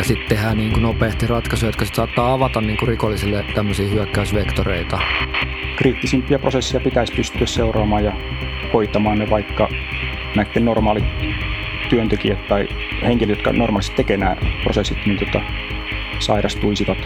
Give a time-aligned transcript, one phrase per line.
[0.00, 3.88] ja sitten tehdään niin kuin nopeasti ratkaisuja, jotka sit saattaa avata niin kuin rikollisille tämmöisiä
[3.88, 4.98] hyökkäysvektoreita.
[5.76, 8.12] Kriittisimpiä prosesseja pitäisi pystyä seuraamaan ja
[8.72, 9.68] hoitamaan ne vaikka
[10.36, 11.04] näiden normaalit
[11.90, 12.68] työntekijät tai
[13.02, 15.40] henkilöt, jotka normaalisti tekee nämä prosessit, niin tota,
[16.18, 16.98] sairastuisivat.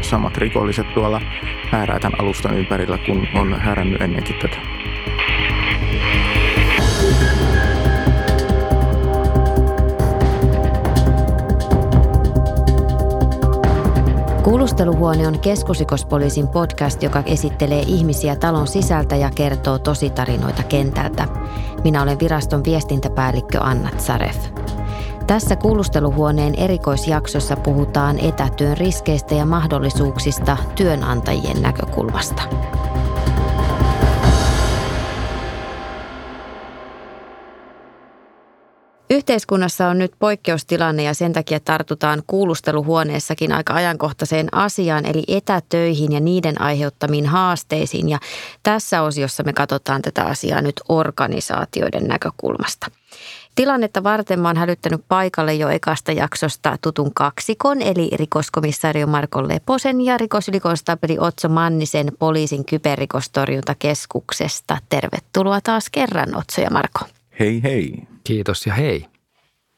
[0.00, 1.20] Samat rikolliset tuolla
[1.70, 4.77] häärää tämän alustan ympärillä, kun on häärännyt ennenkin tätä.
[14.48, 21.28] Kuulusteluhuone on keskusrikospoliisin podcast, joka esittelee ihmisiä talon sisältä ja kertoo tositarinoita kentältä.
[21.84, 24.36] Minä olen viraston viestintäpäällikkö Anna Tsaref.
[25.26, 32.42] Tässä kuulusteluhuoneen erikoisjaksossa puhutaan etätyön riskeistä ja mahdollisuuksista työnantajien näkökulmasta.
[39.18, 46.20] Yhteiskunnassa on nyt poikkeustilanne ja sen takia tartutaan kuulusteluhuoneessakin aika ajankohtaiseen asiaan, eli etätöihin ja
[46.20, 48.08] niiden aiheuttamiin haasteisiin.
[48.08, 48.18] Ja
[48.62, 52.86] tässä osiossa me katsotaan tätä asiaa nyt organisaatioiden näkökulmasta.
[53.54, 60.00] Tilannetta varten mä oon hälyttänyt paikalle jo ekasta jaksosta tutun kaksikon, eli rikoskomissario Marko Leposen
[60.00, 64.78] ja rikosylikonstabeli Otso Mannisen poliisin kyberrikostorjuntakeskuksesta.
[64.88, 67.00] Tervetuloa taas kerran Otso ja Marko.
[67.40, 67.94] Hei hei.
[68.24, 69.06] Kiitos ja hei.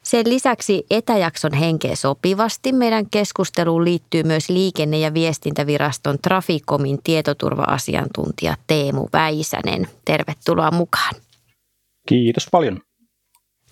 [0.05, 9.09] Sen lisäksi etäjakson henkeä sopivasti meidän keskusteluun liittyy myös liikenne- ja viestintäviraston Trafikomin tietoturva-asiantuntija Teemu
[9.13, 9.89] Väisänen.
[10.05, 11.15] Tervetuloa mukaan.
[12.09, 12.81] Kiitos paljon.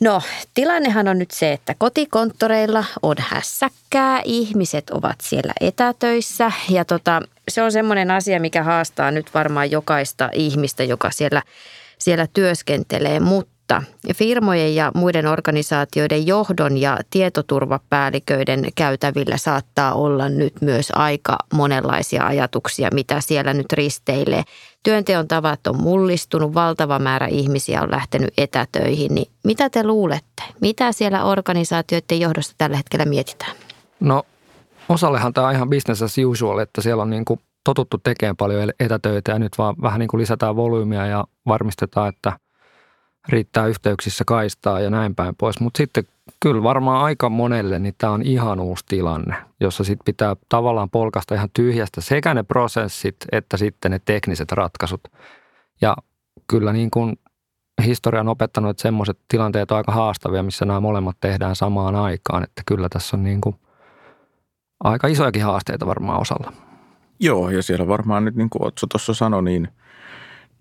[0.00, 0.22] No,
[0.55, 7.62] tilannehan on nyt se, että kotikonttoreilla on hässäkkää, ihmiset ovat siellä etätöissä ja tota, se
[7.62, 11.42] on semmoinen asia, mikä haastaa nyt varmaan jokaista ihmistä, joka siellä,
[11.98, 20.54] siellä työskentelee, mutta mutta firmojen ja muiden organisaatioiden johdon ja tietoturvapäälliköiden käytävillä saattaa olla nyt
[20.60, 24.43] myös aika monenlaisia ajatuksia, mitä siellä nyt risteilee.
[24.82, 29.15] Työnteon tavat on mullistunut, valtava määrä ihmisiä on lähtenyt etätöihin.
[29.15, 30.43] Niin mitä te luulette?
[30.60, 33.53] Mitä siellä organisaatioiden johdosta tällä hetkellä mietitään?
[34.00, 34.22] No
[34.88, 38.72] osallehan tämä on ihan business as usual, että siellä on niin kuin totuttu tekemään paljon
[38.81, 42.32] etätöitä ja nyt vaan vähän niin kuin lisätään volyymiä ja varmistetaan, että–
[43.28, 45.61] riittää yhteyksissä kaistaa ja näin päin pois.
[45.61, 46.05] Mutta sitten
[46.41, 51.34] kyllä varmaan aika monelle niin tämä on ihan uusi tilanne, jossa sitten pitää tavallaan polkasta
[51.34, 55.00] ihan tyhjästä sekä ne prosessit että sitten ne tekniset ratkaisut.
[55.81, 55.97] Ja
[56.50, 57.17] kyllä niin kuin
[57.84, 62.44] historia on opettanut, että semmoiset tilanteet on aika haastavia, missä nämä molemmat tehdään samaan aikaan.
[62.44, 63.56] Että kyllä tässä on niin kuin
[64.84, 66.53] aika isojakin haasteita varmaan osalla.
[67.21, 69.69] Joo, ja siellä varmaan nyt niin kuin Otso tuossa sanoi, niin–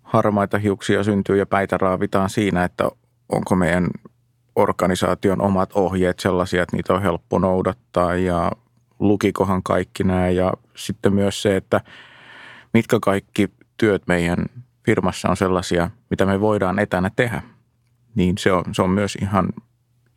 [0.07, 2.89] harmaita hiuksia syntyy ja päitä raavitaan siinä, että
[3.29, 3.87] onko meidän
[4.55, 8.51] organisaation omat ohjeet sellaisia, että niitä on helppo noudattaa ja
[8.99, 11.81] lukikohan kaikki nämä ja sitten myös se, että
[12.73, 14.45] mitkä kaikki työt meidän
[14.85, 17.41] firmassa on sellaisia, mitä me voidaan etänä tehdä,
[18.15, 19.49] niin se on, se on myös ihan,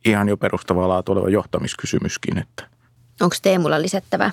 [0.05, 2.37] ihan jo perustavaa laatu oleva johtamiskysymyskin.
[2.37, 2.69] Että.
[3.21, 4.31] Onko Teemulla lisättävää?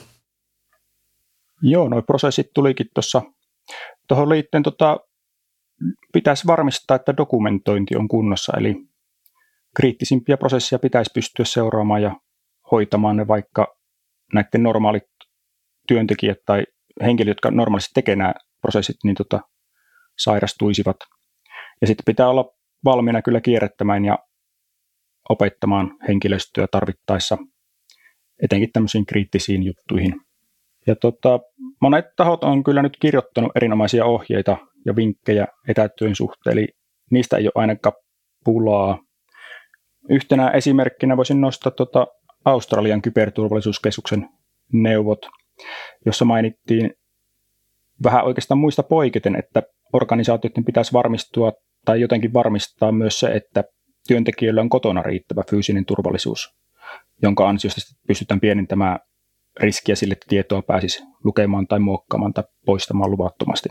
[1.63, 3.23] Joo, nuo prosessit tulikin tuossa
[4.09, 5.01] tuohon liittyen tota,
[6.13, 8.77] pitäisi varmistaa, että dokumentointi on kunnossa, eli
[9.77, 12.17] kriittisimpiä prosesseja pitäisi pystyä seuraamaan ja
[12.71, 13.77] hoitamaan ne vaikka
[14.35, 15.03] näiden normaalit
[15.89, 16.65] työntekijät tai
[17.03, 19.41] henkilöt, jotka normaalisti tekee nämä prosessit, niin tota,
[20.19, 20.97] sairastuisivat.
[21.81, 22.45] Ja sitten pitää olla
[22.85, 24.19] valmiina kyllä kierrättämään ja
[25.29, 27.39] opettamaan henkilöstöä tarvittaessa
[28.43, 30.21] etenkin tämmöisiin kriittisiin juttuihin.
[30.87, 31.41] Ja tota,
[31.81, 34.57] monet tahot on kyllä nyt kirjoittanut erinomaisia ohjeita
[34.89, 36.69] ja vinkkejä etätyön suhteen, eli
[37.11, 37.97] niistä ei ole ainakaan
[38.45, 38.99] pulaa.
[40.11, 42.07] Yhtenä esimerkkinä voisin nostaa tuota
[42.45, 44.29] Australian kyberturvallisuuskeskuksen
[44.73, 45.27] neuvot,
[46.07, 46.95] jossa mainittiin
[48.03, 51.53] vähän oikeastaan muista poiketen, että organisaatioiden pitäisi varmistua
[51.85, 53.65] tai jotenkin varmistaa myös se, että
[54.09, 56.49] työntekijöillä on kotona riittävä fyysinen turvallisuus,
[57.23, 58.99] jonka ansiosta pystytään pienentämään
[59.61, 63.69] riskiä sille, että tietoa pääsisi lukemaan tai muokkaamaan tai poistamaan luvattomasti.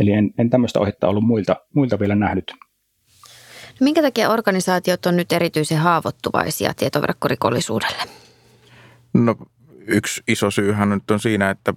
[0.00, 2.52] Eli en, en tämmöistä ohjetta ollut muilta, muilta vielä nähnyt.
[3.80, 8.02] No minkä takia organisaatiot on nyt erityisen haavoittuvaisia tietoverkkorikollisuudelle?
[9.14, 9.36] No
[9.86, 11.74] yksi iso syyhän nyt on siinä, että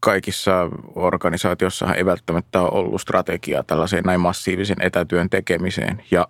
[0.00, 6.02] kaikissa organisaatioissa ei välttämättä ole ollut strategiaa tällaiseen näin massiivisen etätyön tekemiseen.
[6.10, 6.28] Ja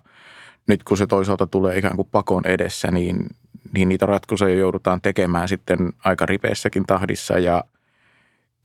[0.67, 3.25] nyt kun se toisaalta tulee ikään kuin pakon edessä, niin,
[3.73, 7.63] niin niitä ratkaisuja joudutaan tekemään sitten aika ripeässäkin tahdissa ja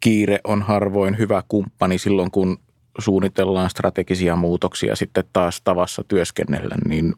[0.01, 2.59] kiire on harvoin hyvä kumppani silloin, kun
[2.99, 7.15] suunnitellaan strategisia muutoksia sitten taas tavassa työskennellä, niin,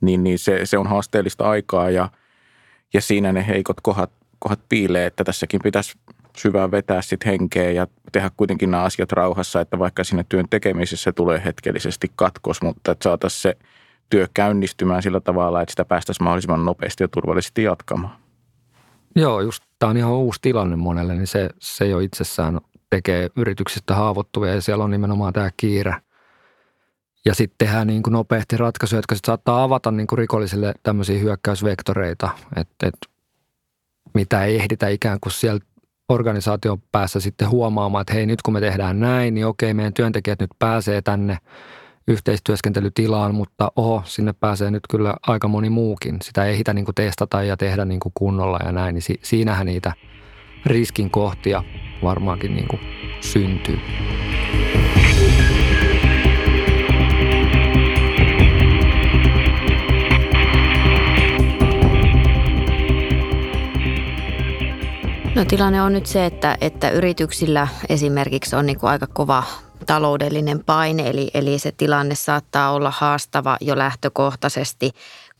[0.00, 2.08] niin, niin se, se on haasteellista aikaa ja,
[2.94, 5.98] Ja siinä ne heikot kohdat, kohdat piilee, että tässäkin pitäisi
[6.36, 11.12] syvään vetää sitten henkeä ja tehdä kuitenkin nämä asiat rauhassa, että vaikka siinä työn tekemisessä
[11.12, 13.56] tulee hetkellisesti katkos, mutta että saataisiin se
[14.10, 18.27] työ käynnistymään sillä tavalla, että sitä päästäisiin mahdollisimman nopeasti ja turvallisesti jatkamaan.
[19.16, 22.60] Joo, just tämä on ihan uusi tilanne monelle, niin se, se jo itsessään
[22.90, 25.94] tekee yrityksistä haavoittuvia ja siellä on nimenomaan tämä kiire.
[27.24, 31.18] Ja sitten tehdään niin kuin nopeasti ratkaisuja, jotka sitten saattaa avata niin kuin rikollisille tämmöisiä
[31.18, 33.08] hyökkäysvektoreita, että, että
[34.14, 35.60] mitä ei ehditä ikään kuin siellä
[36.08, 40.40] organisaation päässä sitten huomaamaan, että hei nyt kun me tehdään näin, niin okei meidän työntekijät
[40.40, 41.38] nyt pääsee tänne
[42.08, 46.16] yhteistyöskentelytilaan, mutta oho, sinne pääsee nyt kyllä aika moni muukin.
[46.22, 49.20] Sitä ei ehditä niin kuin testata ja tehdä niin kuin kunnolla ja näin, niin si-
[49.22, 49.92] siinähän niitä
[50.66, 51.64] riskin kohtia
[52.02, 52.80] varmaankin niin kuin
[53.20, 53.78] syntyy.
[65.34, 69.42] No tilanne on nyt se, että, että yrityksillä esimerkiksi on niin kuin aika kova
[69.88, 74.90] taloudellinen paine, eli, eli se tilanne saattaa olla haastava jo lähtökohtaisesti.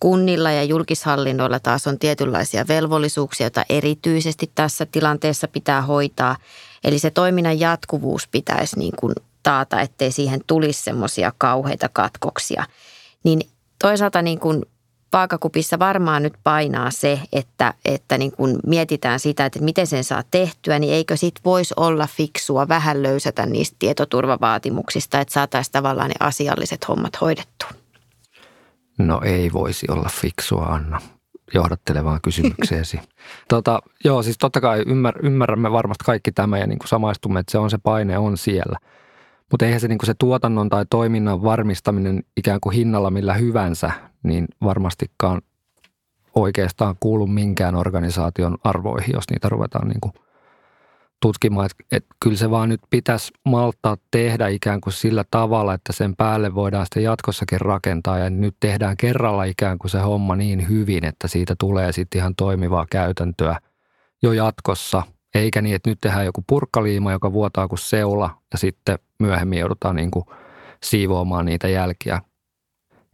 [0.01, 6.37] Kunnilla ja julkishallinnoilla taas on tietynlaisia velvollisuuksia, joita erityisesti tässä tilanteessa pitää hoitaa.
[6.85, 12.65] Eli se toiminnan jatkuvuus pitäisi niin kuin taata, ettei siihen tulisi semmoisia kauheita katkoksia.
[13.25, 13.41] Niin
[13.79, 14.67] toisaalta niin kuin
[15.13, 20.23] vaakakupissa varmaan nyt painaa se, että, että niin kun mietitään sitä, että miten sen saa
[20.31, 26.15] tehtyä, niin eikö sit voisi olla fiksua vähän löysätä niistä tietoturvavaatimuksista, että saataisiin tavallaan ne
[26.21, 27.69] asialliset hommat hoidettua?
[28.99, 31.01] No ei voisi olla fiksua, Anna,
[31.55, 33.01] johdattelevaan kysymykseesi.
[33.49, 37.53] tota, joo, siis totta kai ymmär, ymmärrämme varmasti kaikki tämä ja niin kuin samaistumme, että
[37.53, 38.79] se on se paine on siellä.
[39.51, 43.91] Mutta eihän se, niin kuin se tuotannon tai toiminnan varmistaminen ikään kuin hinnalla millä hyvänsä,
[44.23, 45.43] niin varmastikaan
[46.35, 50.13] oikeastaan kuulu minkään organisaation arvoihin, jos niitä ruvetaan niin kuin
[51.23, 51.67] tutkimaan.
[51.67, 56.17] Että et kyllä se vaan nyt pitäisi malttaa tehdä ikään kuin sillä tavalla, että sen
[56.17, 58.19] päälle voidaan sitten jatkossakin rakentaa.
[58.19, 62.35] Ja nyt tehdään kerralla ikään kuin se homma niin hyvin, että siitä tulee sitten ihan
[62.35, 63.59] toimivaa käytäntöä
[64.23, 65.03] jo jatkossa.
[65.35, 69.97] Eikä niin, että nyt tehdään joku purkkaliima, joka vuotaa kuin seula ja sitten myöhemmin joudutaan
[69.97, 70.25] niin kuin
[70.83, 72.23] siivoamaan niitä jälkiä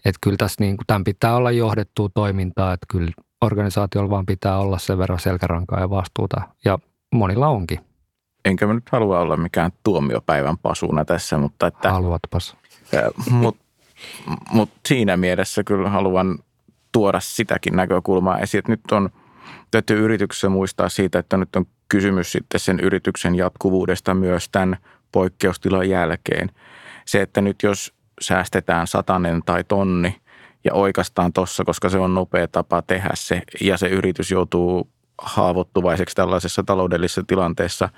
[0.05, 3.11] että kyllä tässä niin kuin, tämän pitää olla johdettua toimintaa, että kyllä
[3.41, 6.79] organisaatiolla vaan pitää olla sen verran selkärankaa ja vastuuta ja
[7.15, 7.81] monilla onkin.
[8.45, 11.93] Enkä mä nyt halua olla mikään tuomiopäivän pasuna tässä, mutta että...
[11.93, 12.57] Haluatpas.
[13.31, 13.65] Mutta
[14.51, 16.39] mut siinä mielessä kyllä haluan
[16.93, 19.11] tuoda sitäkin näkökulmaa esiin, että nyt on
[19.71, 24.77] täytyy yrityksessä muistaa siitä, että nyt on kysymys sitten sen yrityksen jatkuvuudesta myös tämän
[25.13, 26.51] poikkeustilan jälkeen.
[27.07, 27.95] Se, että nyt jos
[28.27, 30.21] säästetään satanen tai tonni
[30.65, 33.43] ja oikeastaan tuossa, koska se on nopea tapa tehdä se.
[33.61, 37.89] Ja se yritys joutuu haavoittuvaiseksi tällaisessa taloudellisessa tilanteessa,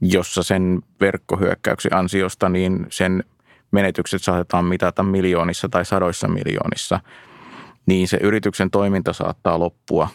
[0.00, 3.24] jossa sen verkkohyökkäyksen ansiosta niin sen
[3.70, 7.00] menetykset saatetaan mitata miljoonissa tai sadoissa miljoonissa,
[7.86, 10.08] niin se yrityksen toiminta saattaa loppua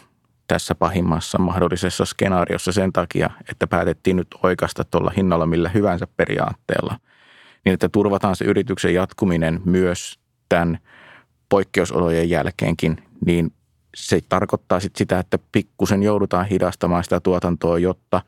[0.46, 6.98] tässä pahimmassa mahdollisessa skenaariossa sen takia, että päätettiin nyt oikeasta tuolla hinnalla millä hyvänsä periaatteella–
[7.64, 10.18] niin että turvataan se yrityksen jatkuminen myös
[10.48, 10.78] tämän
[11.48, 13.52] poikkeusolojen jälkeenkin, niin
[13.96, 18.22] se tarkoittaa sit sitä, että pikkusen joudutaan hidastamaan sitä tuotantoa, jotta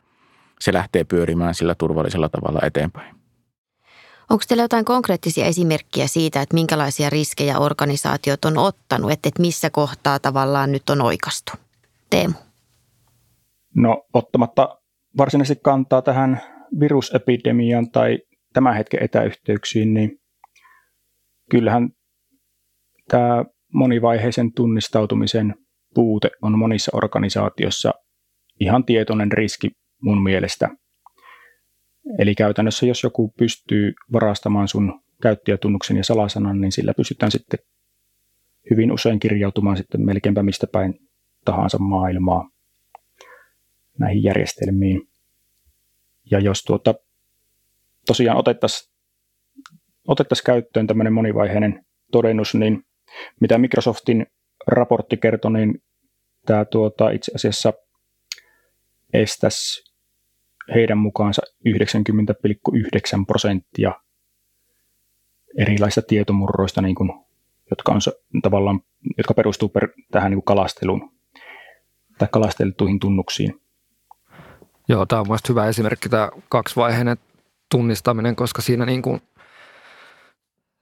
[0.61, 3.17] se lähtee pyörimään sillä turvallisella tavalla eteenpäin.
[4.31, 9.71] Onko teillä jotain konkreettisia esimerkkejä siitä, että minkälaisia riskejä organisaatiot on ottanut, että, että missä
[9.71, 11.53] kohtaa tavallaan nyt on oikastu?
[12.11, 12.35] Teemu.
[13.75, 14.79] No ottamatta
[15.19, 16.41] varsinaisesti kantaa tähän
[16.81, 18.19] virusepidemiaan tai
[18.57, 20.19] tämän hetken etäyhteyksiin, niin
[21.51, 21.91] kyllähän
[23.09, 25.55] tämä monivaiheisen tunnistautumisen
[25.95, 27.93] puute on monissa organisaatioissa
[28.61, 29.71] ihan tietoinen riski
[30.03, 30.69] mun mielestä.
[32.19, 37.59] Eli käytännössä jos joku pystyy varastamaan sun käyttäjätunnuksen ja salasanan, niin sillä pystytään sitten
[38.71, 40.95] hyvin usein kirjautumaan sitten melkeinpä mistä päin
[41.45, 42.51] tahansa maailmaa
[43.99, 45.03] näihin järjestelmiin.
[46.31, 46.95] Ja jos tuota
[48.07, 48.97] tosiaan otettaisiin
[50.09, 52.83] otettais käyttöön tämmöinen monivaiheinen todennus, niin
[53.41, 54.27] mitä Microsoftin
[54.67, 55.83] raportti kertoi, niin
[56.47, 57.73] tämä tuota, itse asiassa
[59.13, 59.95] estäisi
[60.75, 63.93] heidän mukaansa 90,9 prosenttia
[65.59, 67.13] erilaisista tietomurroista, niin kuin,
[67.71, 68.01] jotka, on,
[68.43, 68.81] tavallaan,
[69.19, 71.11] jotka perustuu per, tähän niin kalasteluun
[72.19, 73.61] tai kalasteltuihin tunnuksiin.
[74.89, 77.17] Joo, tämä on mielestäni hyvä esimerkki, tämä kaksivaiheinen
[77.71, 79.21] tunnistaminen, koska siinä niin kuin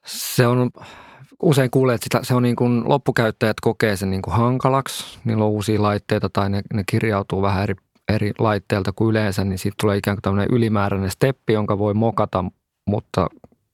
[0.06, 0.70] se on
[1.42, 5.18] usein kuulee, että sitä, se on niin kuin, loppukäyttäjät kokee sen niin kuin hankalaksi.
[5.24, 7.74] Niillä on uusia laitteita tai ne, ne kirjautuu vähän eri,
[8.12, 12.44] eri laitteilta kuin yleensä, niin siitä tulee ikään kuin tämmöinen ylimääräinen steppi, jonka voi mokata,
[12.86, 13.26] mutta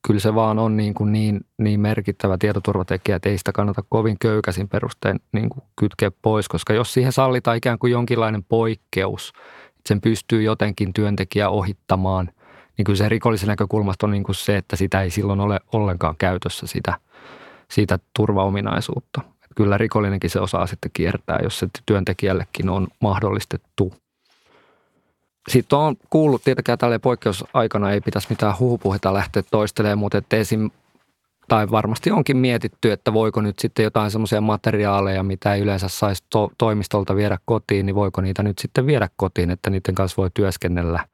[0.06, 4.16] kyllä se vaan on niin, kuin niin, niin merkittävä tietoturvatekijä, että ei sitä kannata kovin
[4.20, 9.32] köykäisin perustein niin kuin kytkeä pois, koska jos siihen sallitaan ikään kuin jonkinlainen poikkeus,
[9.88, 12.30] sen pystyy jotenkin työntekijä ohittamaan,
[12.80, 16.14] niin kyllä se rikollisen näkökulmasta on niin kuin se, että sitä ei silloin ole ollenkaan
[16.18, 16.98] käytössä sitä,
[17.70, 19.20] sitä turvaominaisuutta.
[19.24, 23.94] Että kyllä rikollinenkin se osaa sitten kiertää, jos se työntekijällekin on mahdollistettu.
[25.48, 30.70] Sitten on kuullut, tietenkään tälle poikkeusaikana ei pitäisi mitään huhupuhetta lähteä toistelemaan, mutta että esim,
[31.48, 36.24] tai varmasti onkin mietitty, että voiko nyt sitten jotain semmoisia materiaaleja, mitä ei yleensä saisi
[36.30, 40.30] to- toimistolta viedä kotiin, niin voiko niitä nyt sitten viedä kotiin, että niiden kanssa voi
[40.34, 41.04] työskennellä.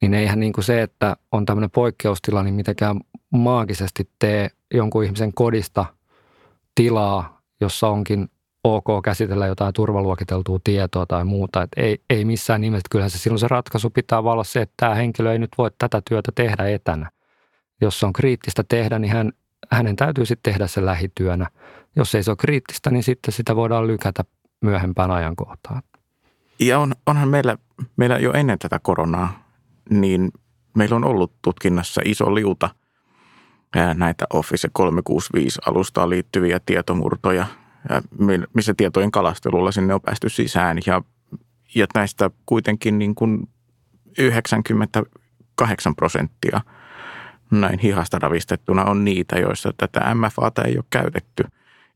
[0.00, 3.00] Niin eihän niin kuin se, että on tämmöinen poikkeustila, niin mitenkään
[3.30, 5.86] maagisesti tee jonkun ihmisen kodista
[6.74, 8.28] tilaa, jossa onkin
[8.64, 11.62] ok käsitellä jotain turvaluokiteltua tietoa tai muuta.
[11.62, 12.88] Et ei, ei missään nimessä.
[12.90, 16.02] Kyllähän se silloin se ratkaisu pitää olla se, että tämä henkilö ei nyt voi tätä
[16.08, 17.10] työtä tehdä etänä.
[17.80, 19.32] Jos se on kriittistä tehdä, niin hän,
[19.70, 21.50] hänen täytyy sitten tehdä se lähityönä.
[21.96, 24.24] Jos ei se ole kriittistä, niin sitten sitä voidaan lykätä
[24.60, 25.82] myöhempään ajankohtaan.
[26.60, 27.58] Ja on, onhan meillä,
[27.96, 29.47] meillä jo ennen tätä koronaa,
[29.90, 30.30] niin
[30.76, 32.70] meillä on ollut tutkinnassa iso liuta
[33.94, 37.46] näitä Office 365 alustaan liittyviä tietomurtoja–
[38.54, 40.78] missä tietojen kalastelulla sinne on päästy sisään.
[40.86, 41.02] Ja,
[41.74, 43.48] ja näistä kuitenkin niin kuin
[44.18, 46.60] 98 prosenttia
[47.50, 51.44] näin hihasta ravistettuna on niitä, joissa tätä MFAta ei ole käytetty.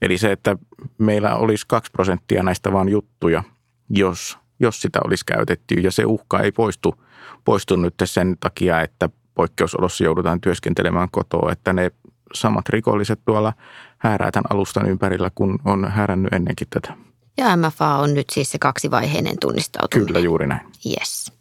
[0.02, 0.56] Eli se, että
[0.98, 3.42] meillä olisi 2 prosenttia näistä vain juttuja,
[3.90, 5.74] jos, jos sitä olisi käytetty.
[5.74, 7.04] Ja se uhka ei poistu,
[7.44, 11.90] poistu nyt sen takia, että poikkeusolossa joudutaan työskentelemään kotoa, että ne
[12.34, 13.52] samat rikolliset tuolla
[13.98, 16.94] häärää tämän alustan ympärillä, kun on häärännyt ennenkin tätä.
[17.38, 20.06] Ja MFA on nyt siis se kaksivaiheinen tunnistautuminen.
[20.06, 20.66] Kyllä, juuri näin.
[20.86, 21.32] Yes.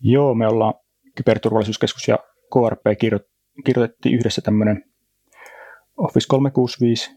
[0.00, 0.74] Joo, me ollaan
[1.14, 2.18] Kyberturvallisuuskeskus ja
[2.52, 2.98] KRP
[3.64, 4.84] kirjoitettiin yhdessä tämmöinen
[5.96, 7.10] Office 365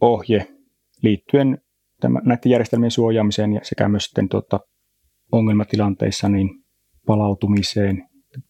[0.00, 0.46] ohje
[1.02, 1.58] liittyen
[2.04, 4.60] tämän, näiden järjestelmien suojaamiseen ja sekä myös sitten tuota,
[5.32, 6.48] ongelmatilanteissa niin
[7.06, 8.02] palautumiseen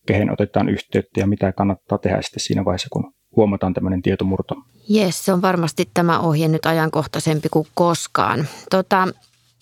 [0.07, 4.55] kehen otetaan yhteyttä ja mitä kannattaa tehdä sitten siinä vaiheessa, kun huomataan tämmöinen tietomurto.
[4.89, 8.47] Jes, se on varmasti tämä ohje nyt ajankohtaisempi kuin koskaan.
[8.71, 9.09] Tota,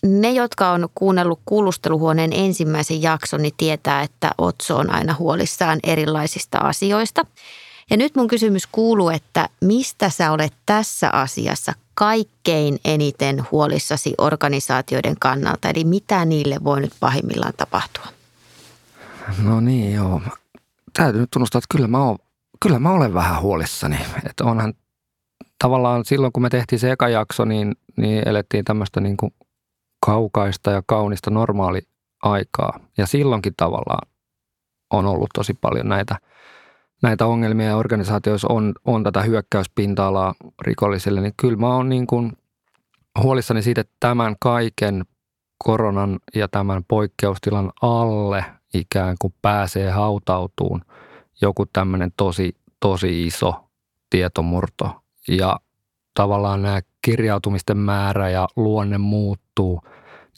[0.07, 6.59] ne, jotka on kuunnellut kuulusteluhuoneen ensimmäisen jakson, niin tietää, että Otso on aina huolissaan erilaisista
[6.59, 7.27] asioista.
[7.91, 11.73] Ja nyt mun kysymys kuuluu, että mistä sä olet tässä asiassa
[12.03, 15.69] kaikkein eniten huolissasi organisaatioiden kannalta?
[15.69, 18.05] Eli mitä niille voi nyt pahimmillaan tapahtua?
[19.43, 20.21] No niin, joo.
[20.93, 22.19] Täytyy nyt tunnustaa, että kyllä mä, oon,
[22.63, 23.97] kyllä mä olen vähän huolissani.
[24.31, 24.75] Että onhan
[25.59, 29.35] tavallaan silloin, kun me tehtiin se eka jakso, niin, niin elettiin tämmöistä niin kuin
[30.07, 31.81] kaukaista ja kaunista normaali
[32.23, 32.81] aikaa.
[32.99, 34.09] Ja silloinkin tavallaan
[34.91, 36.17] on ollut tosi paljon näitä,
[37.03, 42.33] näitä ongelmia ja organisaatioissa on, on tätä hyökkäyspinta-alaa rikollisille, niin kyllä mä oon niin kuin
[43.23, 45.05] huolissani siitä, että tämän kaiken
[45.65, 48.45] koronan ja tämän poikkeustilan alle
[48.75, 50.85] ikään kuin pääsee hautautuun
[51.41, 53.65] joku tämmöinen tosi, tosi iso
[54.11, 55.03] tietomurto.
[55.29, 55.57] Ja
[56.15, 59.81] tavallaan nämä kirjautumisten määrä ja luonne muuttuu.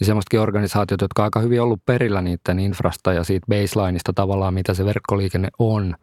[0.01, 4.55] Niin semmoistakin organisaatiot, jotka on aika hyvin ollut perillä niiden infrasta ja siitä baselineista tavallaan,
[4.55, 5.95] mitä se verkkoliikenne on,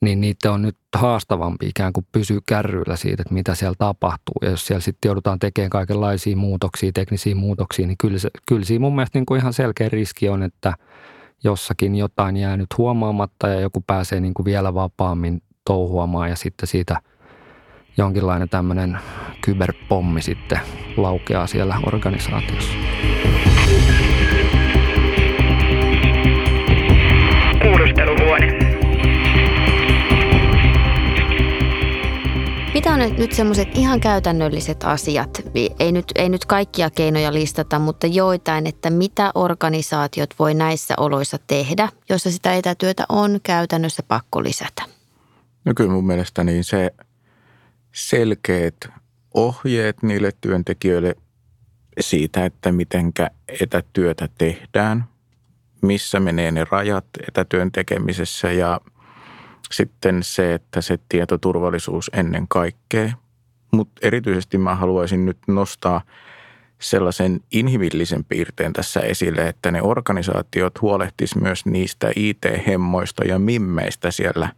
[0.00, 4.34] niin niitä on nyt haastavampi ikään kuin pysyä kärryillä siitä, että mitä siellä tapahtuu.
[4.42, 8.80] Ja jos siellä sitten joudutaan tekemään kaikenlaisia muutoksia, teknisiä muutoksia, niin kyllä, se, kyllä siinä
[8.80, 10.74] mun mielestä niin kuin ihan selkeä riski on, että–
[11.44, 16.66] jossakin jotain jää nyt huomaamatta ja joku pääsee niin kuin vielä vapaammin touhuamaan ja sitten
[16.66, 17.00] siitä
[17.96, 18.98] jonkinlainen tämmöinen
[19.44, 20.60] kyberpommi sitten
[20.96, 22.72] laukeaa siellä organisaatiossa.
[32.86, 35.42] Mitä on nyt semmoiset ihan käytännölliset asiat?
[35.78, 41.38] Ei nyt, ei nyt kaikkia keinoja listata, mutta joitain, että mitä organisaatiot voi näissä oloissa
[41.46, 44.82] tehdä, jossa sitä etätyötä on käytännössä pakko lisätä?
[45.64, 46.90] No kyllä mun mielestä niin se
[47.94, 48.76] selkeät
[49.34, 51.14] ohjeet niille työntekijöille
[52.00, 55.04] siitä, että mitenkä etätyötä tehdään,
[55.82, 58.80] missä menee ne rajat etätyön tekemisessä ja–
[59.72, 63.12] sitten se, että se tietoturvallisuus ennen kaikkea.
[63.70, 66.00] Mutta erityisesti mä haluaisin nyt nostaa
[66.78, 74.48] sellaisen inhimillisen piirteen tässä esille, että ne organisaatiot huolehtis myös niistä IT-hemmoista ja mimmeistä siellä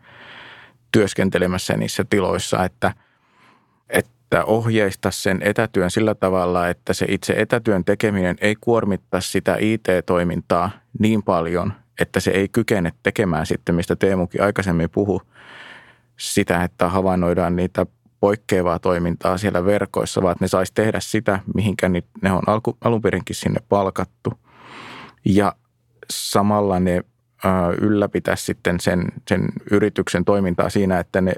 [0.93, 2.95] työskentelemässä niissä tiloissa, että,
[3.89, 10.71] että ohjeista sen etätyön sillä tavalla, että se itse etätyön tekeminen ei kuormittaa sitä IT-toimintaa
[10.99, 15.21] niin paljon, että se ei kykene tekemään sitten, mistä Teemukin aikaisemmin puhui,
[16.17, 17.87] sitä, että havainnoidaan niitä
[18.21, 22.03] poikkeavaa toimintaa siellä verkoissa, vaan että ne saisi tehdä sitä, mihinkä ne
[22.33, 22.43] on
[22.81, 24.33] alun perinkin sinne palkattu.
[25.25, 25.53] Ja
[26.11, 27.01] samalla ne
[27.81, 31.33] ylläpitää sitten sen, sen yrityksen toimintaa siinä, että ne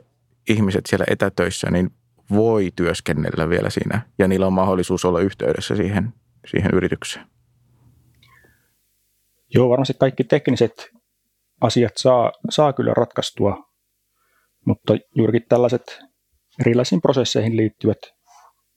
[0.49, 1.93] ihmiset siellä etätöissä niin
[2.31, 6.13] voi työskennellä vielä siinä ja niillä on mahdollisuus olla yhteydessä siihen,
[6.47, 7.27] siihen yritykseen.
[9.55, 10.91] Joo, varmasti kaikki tekniset
[11.61, 13.57] asiat saa, saa kyllä ratkaistua,
[14.67, 16.01] mutta juurikin tällaiset
[16.61, 17.99] erilaisiin prosesseihin liittyvät,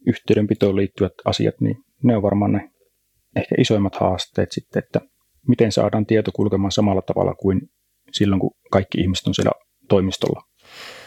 [0.07, 2.69] yhteydenpitoon liittyvät asiat, niin ne on varmaan ne
[3.35, 5.01] ehkä isoimmat haasteet sitten, että
[5.47, 7.61] miten saadaan tieto kulkemaan samalla tavalla kuin
[8.11, 9.51] silloin, kun kaikki ihmiset on siellä
[9.89, 10.41] toimistolla.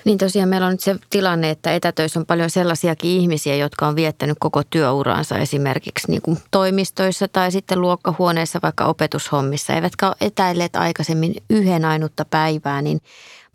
[0.07, 3.97] Niin tosiaan meillä on nyt se tilanne, että etätöissä on paljon sellaisiakin ihmisiä, jotka on
[3.97, 10.77] viettänyt koko työuraansa esimerkiksi niin kuin toimistoissa tai sitten luokkahuoneessa vaikka opetushommissa, eivätkä ole etäilleet
[10.77, 13.01] aikaisemmin yhden ainutta päivää, niin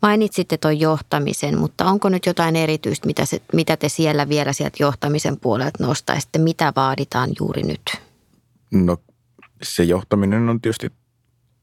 [0.02, 4.76] mainitsitte tuon johtamisen, mutta onko nyt jotain erityistä, mitä, se, mitä te siellä vielä sieltä
[4.80, 7.82] johtamisen puolelta nostaisitte, mitä vaaditaan juuri nyt?
[8.70, 8.96] No
[9.62, 10.92] se johtaminen on tietysti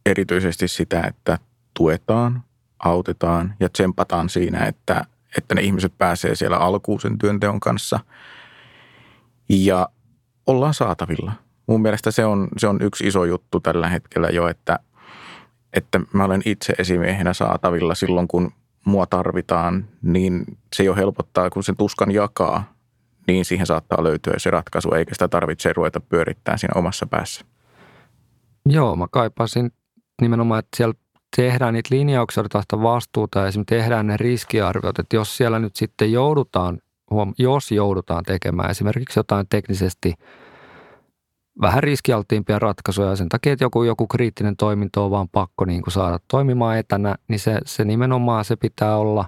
[0.06, 1.40] erityisesti sitä, että
[1.74, 2.44] tuetaan,
[2.80, 5.06] autetaan ja tsempataan siinä, että,
[5.38, 8.00] että ne ihmiset pääsee siellä alkuun sen työnteon kanssa
[9.50, 9.90] ja
[10.48, 11.32] ollaan saatavilla.
[11.68, 14.80] Mun mielestä se on, se on yksi iso juttu tällä hetkellä jo, että,
[15.74, 18.52] että mä olen itse esimiehenä saatavilla silloin, kun
[18.86, 20.46] mua tarvitaan, niin
[20.76, 22.74] se jo helpottaa, kun sen tuskan jakaa,
[23.28, 27.46] niin siihen saattaa löytyä se ratkaisu, eikä sitä tarvitse ruveta pyörittää siinä omassa päässä.
[28.66, 29.72] Joo, mä kaipasin
[30.22, 30.94] nimenomaan, että siellä
[31.36, 36.12] tehdään niitä linjauksia, otetaan vastuuta ja esimerkiksi tehdään ne riskiarviot, että jos siellä nyt sitten
[36.12, 36.80] joudutaan,
[37.38, 40.14] jos joudutaan tekemään esimerkiksi jotain teknisesti
[41.62, 45.92] vähän riskialttiimpia ratkaisuja sen takia, että joku, joku kriittinen toiminto on vaan pakko niin kuin
[45.92, 49.26] saada toimimaan etänä, niin se, se nimenomaan se pitää olla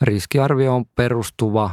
[0.00, 1.70] riskiarvioon perustuva.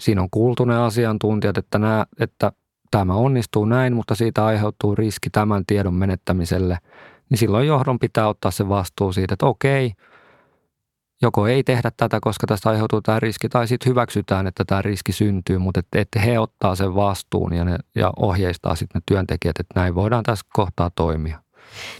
[0.00, 2.52] Siinä on kuultu ne asiantuntijat, että, nämä, että
[2.90, 6.78] tämä onnistuu näin, mutta siitä aiheutuu riski tämän tiedon menettämiselle,
[7.30, 9.92] niin silloin johdon pitää ottaa se vastuu siitä, että okei,
[11.22, 15.12] joko ei tehdä tätä, koska tästä aiheutuu tämä riski, tai sitten hyväksytään, että tämä riski
[15.12, 19.60] syntyy, mutta että, että he ottaa sen vastuun ja, ne, ja ohjeistaa sitten ne työntekijät,
[19.60, 21.43] että näin voidaan tässä kohtaa toimia.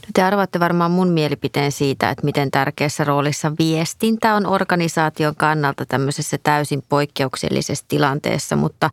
[0.02, 5.86] No te arvaatte varmaan mun mielipiteen siitä, että miten tärkeässä roolissa viestintä on organisaation kannalta
[5.86, 8.90] tämmöisessä täysin poikkeuksellisessa tilanteessa, mutta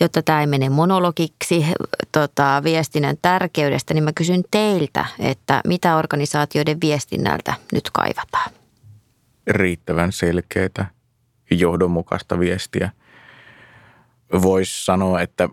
[0.00, 1.66] jotta tämä ei mene monologiksi
[2.12, 8.50] tota, viestinnän tärkeydestä, niin mä kysyn teiltä, että mitä organisaatioiden viestinnältä nyt kaivataan?
[9.46, 10.90] Riittävän selkeää,
[11.50, 12.90] johdonmukaista viestiä.
[14.42, 15.48] Voisi sanoa, että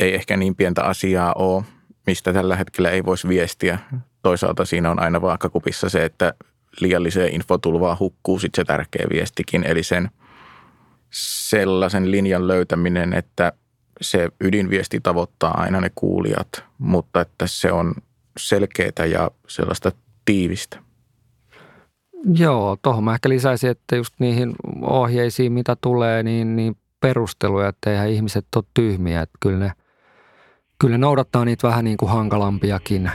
[0.00, 1.64] ei ehkä niin pientä asiaa ole,
[2.06, 3.78] mistä tällä hetkellä ei voisi viestiä.
[4.22, 6.34] Toisaalta siinä on aina vaakakupissa se, että
[6.80, 10.10] liialliseen infotulvaan hukkuu sitten se tärkeä viestikin, eli sen
[11.48, 13.52] sellaisen linjan löytäminen, että
[14.00, 17.94] se ydinviesti tavoittaa aina ne kuulijat, mutta että se on
[18.38, 19.92] selkeää ja sellaista
[20.24, 20.78] tiivistä.
[22.34, 27.90] Joo, tuohon mä ehkä lisäisin, että just niihin ohjeisiin, mitä tulee, niin, niin perusteluja, että
[27.90, 29.22] eihän ihmiset ole tyhmiä.
[29.22, 29.72] Että kyllä, ne,
[30.78, 33.10] kyllä ne noudattaa niitä vähän niin kuin hankalampiakin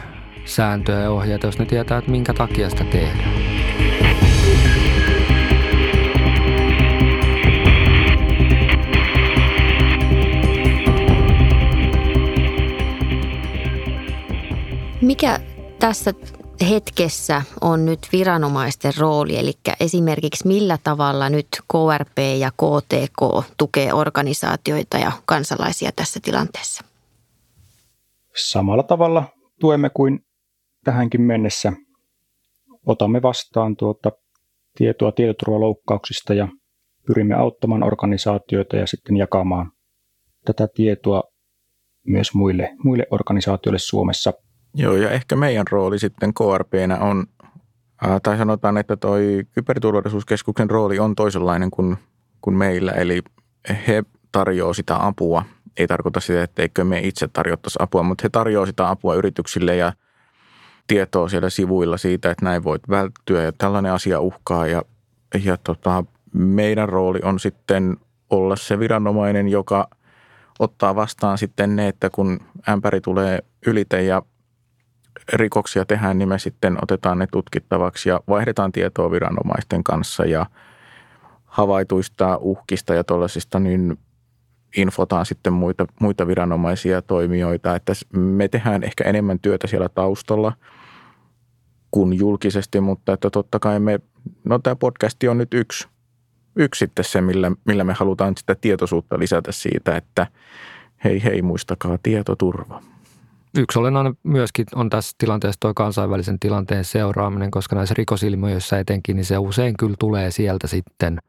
[0.48, 3.32] sääntöjä ja ohjeita, jos ne tietää, että minkä takia sitä tehdään.
[15.02, 15.40] Mikä
[15.80, 16.14] tässä
[16.70, 24.98] hetkessä on nyt viranomaisten rooli, eli esimerkiksi millä tavalla nyt KRP ja KTK tukee organisaatioita
[24.98, 26.84] ja kansalaisia tässä tilanteessa?
[28.36, 29.24] Samalla tavalla
[29.60, 30.27] tuemme kuin
[30.88, 31.74] tähänkin mennessä.
[32.86, 34.12] Otamme vastaan tuota
[34.78, 36.48] tietoa tietoturvaloukkauksista ja
[37.08, 39.72] pyrimme auttamaan organisaatioita ja sitten jakamaan
[40.46, 41.24] tätä tietoa
[42.08, 44.34] myös muille, muille organisaatioille Suomessa–
[44.80, 47.26] Joo, ja ehkä meidän rooli sitten KRPnä on,
[48.24, 51.98] tai sanotaan, että toi kyberturvallisuuskeskuksen rooli on toisenlainen kuin,
[52.42, 53.22] kuin meillä, eli
[53.88, 55.44] he tarjoaa sitä apua.
[55.78, 59.76] Ei tarkoita sitä, että eikö me itse tarjottaisi apua, mutta he tarjoavat sitä apua yrityksille
[59.76, 59.94] ja
[60.88, 64.68] tietoa siellä sivuilla siitä, että näin voit välttyä ja tällainen asia uhkaa.
[64.68, 64.82] Ja,
[65.44, 67.98] ja tota, meidän rooli on sitten
[68.30, 69.90] olla se viranomainen, joka
[70.60, 74.22] ottaa vastaan sitten ne, että kun ämpäri tulee ylite ja
[75.34, 80.46] rikoksia tehdään, niin me sitten otetaan ne tutkittavaksi ja vaihdetaan tietoa viranomaisten kanssa ja
[81.46, 83.98] havaituista uhkista ja tuollaisista, niin
[84.78, 87.76] infotaan sitten muita, muita viranomaisia ja toimijoita.
[87.76, 90.54] Että me tehdään ehkä enemmän työtä siellä taustalla
[91.92, 94.00] kuin julkisesti, mutta että totta kai me,
[94.44, 95.88] no tämä podcasti on nyt yksi,
[96.56, 100.28] yksi sitten se, millä, millä me halutaan sitä tietoisuutta lisätä siitä, että
[101.04, 102.82] hei hei, muistakaa tietoturva.
[103.58, 109.26] Yksi olennainen myöskin on tässä tilanteessa tuo kansainvälisen tilanteen seuraaminen, koska näissä rikosilmiöissä etenkin, niin
[109.26, 111.20] se usein kyllä tulee sieltä sitten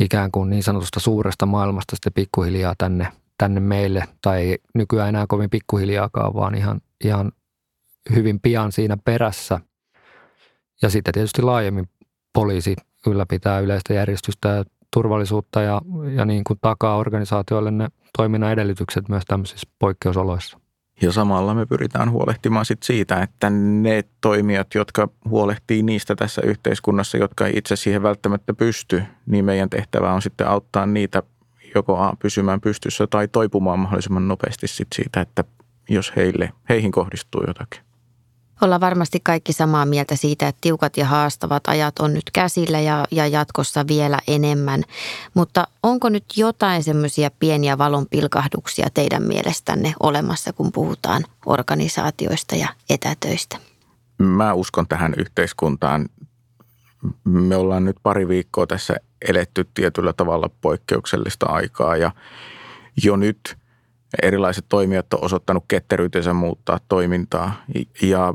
[0.00, 5.50] ikään kuin niin sanotusta suuresta maailmasta sitten pikkuhiljaa tänne, tänne meille, tai nykyään enää kovin
[5.50, 7.32] pikkuhiljaakaan, vaan ihan, ihan
[8.14, 9.60] hyvin pian siinä perässä.
[10.82, 11.88] Ja sitten tietysti laajemmin
[12.32, 15.82] poliisi ylläpitää yleistä järjestystä ja turvallisuutta ja,
[16.14, 20.60] ja niin kuin takaa organisaatioille ne toiminnan edellytykset myös tämmöisissä poikkeusoloissa.
[21.02, 27.18] Ja samalla me pyritään huolehtimaan sit siitä, että ne toimijat, jotka huolehtii niistä tässä yhteiskunnassa,
[27.18, 31.22] jotka ei itse siihen välttämättä pysty, niin meidän tehtävä on sitten auttaa niitä
[31.74, 35.44] joko pysymään pystyssä tai toipumaan mahdollisimman nopeasti sit siitä, että
[35.88, 37.85] jos heille, heihin kohdistuu jotakin.
[38.60, 43.04] Ollaan varmasti kaikki samaa mieltä siitä, että tiukat ja haastavat ajat on nyt käsillä ja,
[43.10, 44.82] ja jatkossa vielä enemmän.
[45.34, 53.58] Mutta onko nyt jotain semmoisia pieniä valonpilkahduksia teidän mielestänne olemassa, kun puhutaan organisaatioista ja etätöistä?
[54.18, 56.08] Mä uskon tähän yhteiskuntaan.
[57.24, 58.96] Me ollaan nyt pari viikkoa tässä
[59.28, 62.10] eletty tietyllä tavalla poikkeuksellista aikaa ja
[63.04, 63.56] jo nyt
[64.22, 67.64] erilaiset toimijat on osoittanut ketteryytensä muuttaa toimintaa
[68.02, 68.34] ja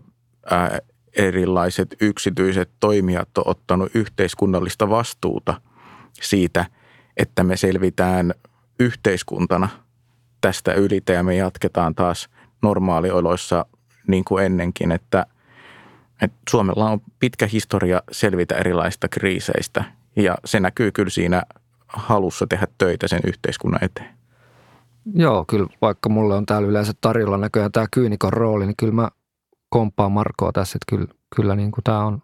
[1.18, 5.62] erilaiset yksityiset toimijat on ottanut yhteiskunnallista vastuuta
[6.14, 6.66] siitä,
[7.18, 8.34] että me selvitään
[8.80, 9.70] yhteiskuntana
[10.42, 12.30] tästä ylitä ja me jatketaan taas
[12.62, 13.66] normaalioloissa
[14.08, 15.26] niin kuin ennenkin, että,
[16.22, 19.84] että Suomella on pitkä historia selvitä erilaisista kriiseistä
[20.16, 21.44] ja se näkyy kyllä siinä
[21.88, 24.10] halussa tehdä töitä sen yhteiskunnan eteen.
[25.14, 29.10] Joo, kyllä vaikka mulle on täällä yleensä tarjolla näköjään tämä kyynikon rooli, niin kyllä mä
[29.72, 32.22] komppaa Markoa tässä, että kyllä, kyllä niin kuin tämä on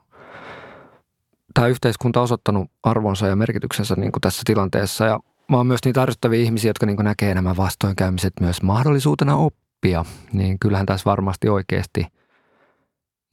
[1.53, 5.05] tämä yhteiskunta osoittanut arvonsa ja merkityksensä niin kuin tässä tilanteessa.
[5.05, 10.05] Ja mä oon myös niitä arvostavia ihmisiä, jotka niin näkee nämä vastoinkäymiset myös mahdollisuutena oppia,
[10.33, 12.05] niin kyllähän tässä varmasti oikeasti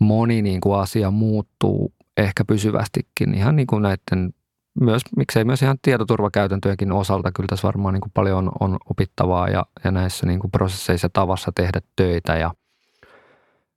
[0.00, 4.34] moni niin kuin asia muuttuu ehkä pysyvästikin ihan niin kuin näiden
[4.80, 9.48] myös, miksei myös ihan tietoturvakäytäntöjenkin osalta, kyllä tässä varmaan niin kuin paljon on, on opittavaa
[9.48, 12.50] ja, ja näissä niin kuin prosesseissa tavassa tehdä töitä ja–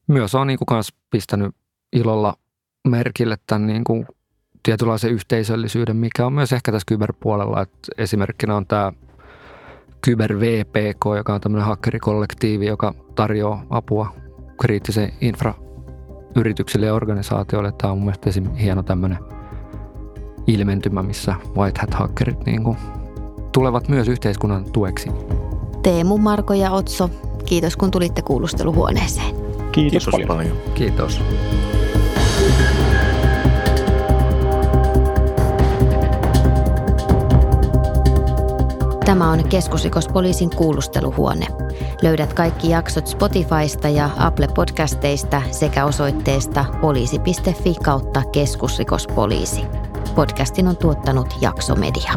[0.07, 1.55] myös on niin kuin pistänyt
[1.93, 2.33] ilolla
[2.87, 4.07] merkille tämän niin kuin
[4.63, 7.61] tietynlaisen yhteisöllisyyden, mikä on myös ehkä tässä kyberpuolella.
[7.61, 8.93] Että esimerkkinä on tämä
[10.01, 14.15] Kyber VPK, joka on tämmöinen hakkerikollektiivi, joka tarjoaa apua
[14.61, 17.73] kriittisen infrayrityksille ja organisaatioille.
[17.77, 19.17] Tämä on mun mielestä hieno tämmöinen
[20.47, 22.77] ilmentymä, missä white hat hakkerit niin kuin
[23.53, 25.09] tulevat myös yhteiskunnan tueksi.
[25.83, 27.09] Teemu, Marko ja Otso,
[27.45, 29.46] kiitos kun tulitte kuulusteluhuoneeseen.
[29.77, 30.27] Kiitos, Kiitos paljon.
[30.27, 30.73] paljon.
[30.73, 31.21] Kiitos.
[39.05, 41.47] Tämä on keskusrikospoliisin kuulusteluhuone.
[42.01, 49.61] Löydät kaikki jaksot Spotifysta ja Apple Podcasteista sekä osoitteesta poliisi.fi kautta keskusrikospoliisi.
[50.15, 52.13] Podcastin on tuottanut Jaksomedia.